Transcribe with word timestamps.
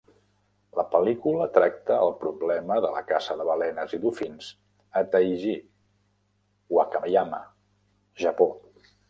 La 0.77 0.83
pel·lícula 0.93 1.45
tracta 1.57 1.97
el 2.05 2.13
problema 2.23 2.77
de 2.85 2.89
la 2.95 3.03
caça 3.11 3.37
de 3.41 3.45
balenes 3.51 3.93
i 3.99 4.01
dofins 4.07 4.49
a 5.03 5.05
Taiji, 5.13 5.55
Wakayama, 6.79 7.45
Japó. 8.27 8.51